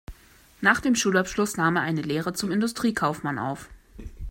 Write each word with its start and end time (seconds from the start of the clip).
Nach 0.61 0.81
dem 0.81 0.95
Schulabschluss 0.95 1.57
nahm 1.57 1.75
er 1.75 1.83
eine 1.83 2.01
Lehre 2.01 2.33
zum 2.33 2.49
Industriekaufmann 2.49 3.37
auf. 3.37 3.69